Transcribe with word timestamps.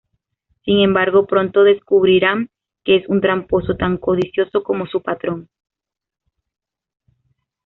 Sin 0.65 0.79
embargo, 0.79 1.27
pronto 1.27 1.61
descubrirán 1.63 2.49
que 2.83 2.95
es 2.95 3.07
un 3.07 3.21
tramposo 3.21 3.75
tan 3.77 3.97
codicioso 3.99 4.63
como 4.63 4.87
su 4.87 5.03
patrón. 5.03 5.47